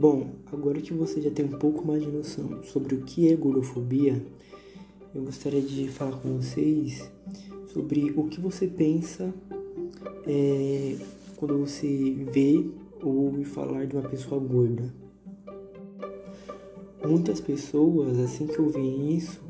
[0.00, 3.34] Bom, agora que você já tem um pouco mais de noção sobre o que é
[3.34, 4.24] gordofobia,
[5.12, 7.10] eu gostaria de falar com vocês
[7.72, 9.34] sobre o que você pensa
[10.24, 10.96] é,
[11.34, 12.64] quando você vê
[13.02, 14.94] ou ouve falar de uma pessoa gorda.
[17.04, 19.40] Muitas pessoas, assim que ouvem isso,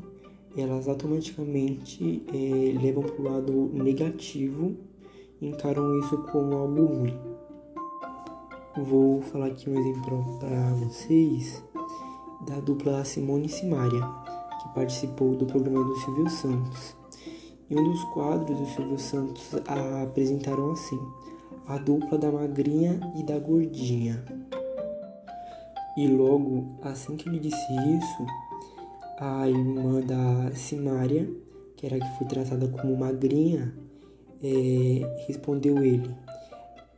[0.57, 4.75] elas automaticamente é, levam para o lado negativo
[5.39, 7.39] e encaram isso como algo ruim.
[8.83, 11.61] Vou falar aqui um exemplo para vocês
[12.47, 14.01] da dupla Simone Simaria,
[14.61, 16.95] que participou do programa do Silvio Santos.
[17.69, 19.43] Em um dos quadros, o Silvio Santos
[20.01, 20.99] apresentaram assim:
[21.67, 24.23] a dupla da magrinha e da gordinha.
[25.97, 28.25] E logo, assim que ele disse isso,
[29.19, 31.29] a irmã da Simária,
[31.75, 33.73] que era a que foi tratada como magrinha,
[34.41, 36.09] é, respondeu ele: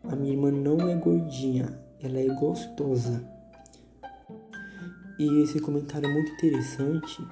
[0.03, 3.23] A minha irmã não é gordinha, ela é gostosa.
[5.19, 7.23] E esse comentário é muito interessante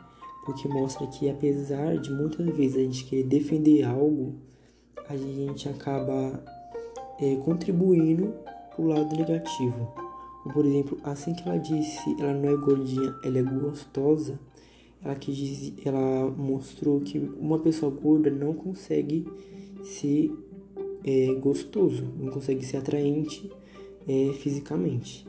[0.45, 4.35] porque mostra que apesar de muitas vezes a gente querer defender algo,
[5.07, 6.43] a gente acaba
[7.19, 8.33] é, contribuindo
[8.69, 9.93] para o lado negativo.
[10.53, 14.39] Por exemplo, assim que ela disse ela não é gordinha, ela é gostosa,
[15.03, 19.27] ela, quis, ela mostrou que uma pessoa gorda não consegue
[19.83, 20.31] ser
[21.03, 23.49] é, gostoso, não consegue ser atraente
[24.07, 25.27] é, fisicamente.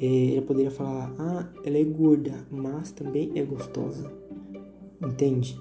[0.00, 4.10] É, ela poderia falar, ah, ela é gorda, mas também é gostosa.
[5.00, 5.58] Entende?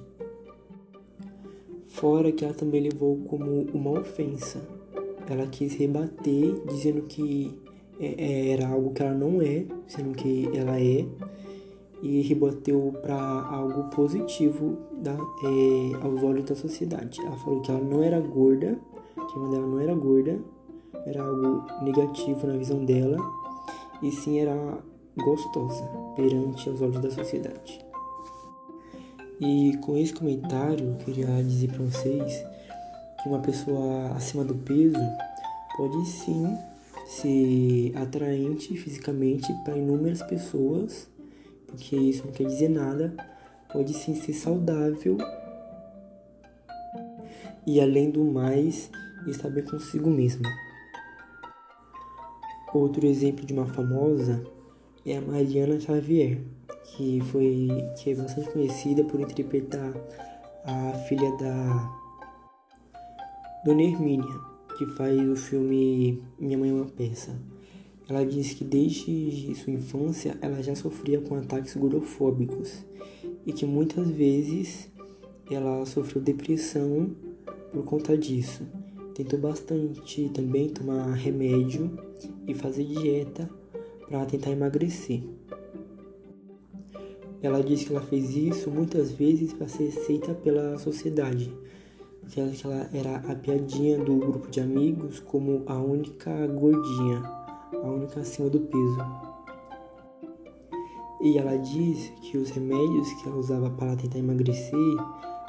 [1.88, 4.62] Fora que ela também levou como uma ofensa.
[5.30, 7.58] Ela quis rebater, dizendo que
[8.00, 11.06] é, é, era algo que ela não é, sendo que ela é,
[12.02, 17.20] e rebateu para algo positivo da, é, aos olhos da sociedade.
[17.22, 18.80] Ela falou que ela não era gorda,
[19.26, 20.40] que a irmã dela não era gorda,
[21.06, 23.18] era algo negativo na visão dela,
[24.02, 24.78] e sim era
[25.18, 25.84] gostosa
[26.16, 27.86] perante os olhos da sociedade.
[29.40, 32.46] E com esse comentário, eu queria dizer para vocês
[33.22, 35.00] que uma pessoa acima do peso
[35.76, 36.58] pode sim
[37.06, 41.08] ser atraente fisicamente para inúmeras pessoas,
[41.68, 43.14] porque isso não quer dizer nada,
[43.72, 45.18] pode sim ser saudável
[47.66, 48.90] e além do mais
[49.32, 50.48] estar bem consigo mesma.
[52.74, 54.44] Outro exemplo de uma famosa
[55.06, 56.42] é a Mariana Xavier,
[56.84, 59.94] que foi que é bastante conhecida por interpretar
[60.66, 61.98] a filha da
[63.64, 67.36] Dona Hermínia que faz o filme Minha Mãe é uma Peça.
[68.08, 72.86] Ela diz que desde sua infância ela já sofria com ataques gordofóbicos
[73.46, 74.88] e que muitas vezes
[75.50, 77.10] ela sofreu depressão
[77.74, 78.68] por conta disso.
[79.18, 81.90] Tentou bastante também tomar remédio
[82.46, 83.50] e fazer dieta
[84.08, 85.24] para tentar emagrecer.
[87.42, 91.52] Ela disse que ela fez isso muitas vezes para ser aceita pela sociedade,
[92.30, 97.24] que ela era a piadinha do grupo de amigos como a única gordinha,
[97.74, 99.00] a única acima do peso.
[101.24, 104.78] E ela diz que os remédios que ela usava para tentar emagrecer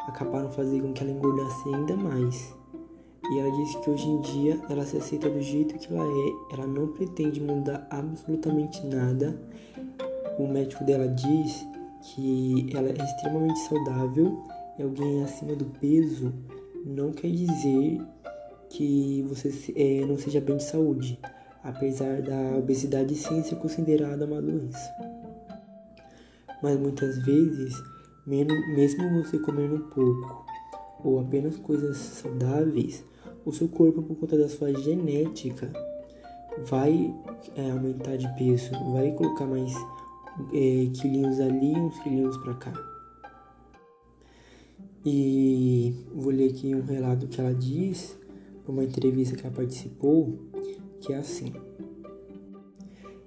[0.07, 2.58] acabaram fazendo com que ela engordasse ainda mais.
[3.31, 6.55] E ela disse que hoje em dia ela se aceita do jeito que ela é,
[6.55, 9.39] ela não pretende mudar absolutamente nada.
[10.39, 11.67] O médico dela diz
[12.03, 14.39] que ela é extremamente saudável
[14.79, 16.33] e alguém acima do peso
[16.87, 18.01] não quer dizer
[18.71, 21.19] que você é, não seja bem de saúde,
[21.63, 24.91] apesar da obesidade sim ser considerada uma doença.
[26.63, 27.75] Mas muitas vezes,
[28.27, 30.47] mesmo você comendo pouco
[31.05, 33.05] ou apenas coisas saudáveis,
[33.49, 35.73] o seu corpo, por conta da sua genética,
[36.67, 37.15] vai
[37.57, 39.73] é, aumentar de peso, vai colocar mais
[40.53, 42.73] é, quilinhos ali e uns quilinhos para cá.
[45.05, 48.19] E vou ler aqui um relato que ela diz,
[48.67, 50.39] uma entrevista que ela participou,
[51.01, 51.53] que é assim: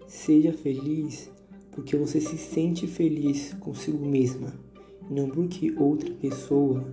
[0.05, 1.31] Seja feliz
[1.71, 4.53] porque você se sente feliz consigo mesma,
[5.09, 6.85] não porque outra pessoa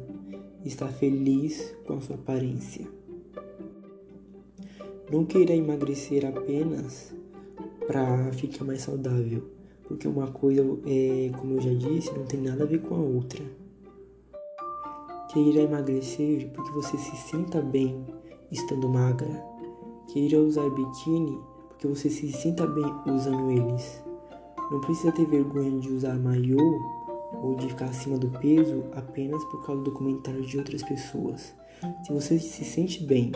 [0.64, 2.97] está feliz com a sua aparência.
[5.10, 7.14] Não queira emagrecer apenas
[7.86, 9.42] para ficar mais saudável,
[9.84, 12.98] porque uma coisa, é, como eu já disse, não tem nada a ver com a
[12.98, 13.42] outra.
[15.32, 18.04] Queira emagrecer porque você se sinta bem
[18.52, 19.42] estando magra.
[20.08, 21.38] Queira usar biquíni
[21.68, 24.04] porque você se sinta bem usando eles.
[24.70, 26.82] Não precisa ter vergonha de usar maiô
[27.42, 31.54] ou de ficar acima do peso apenas por causa do comentário de outras pessoas.
[32.04, 33.32] Se você se sente bem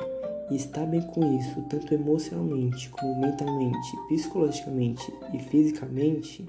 [0.53, 6.47] e está bem com isso, tanto emocionalmente como mentalmente, psicologicamente e fisicamente,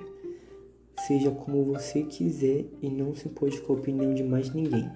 [1.08, 4.92] seja como você quiser e não se impõe com a opinião de mais ninguém.